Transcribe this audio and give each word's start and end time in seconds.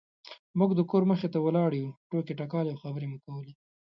موږ 0.59 0.71
د 0.75 0.81
کور 0.89 1.03
مخې 1.11 1.27
ته 1.33 1.39
ولاړې 1.45 1.79
وو 1.85 1.93
ټوکې 2.09 2.33
ټکالې 2.39 2.69
او 2.71 2.81
خبرې 2.83 3.07
مو 3.11 3.17
کولې. 3.25 3.53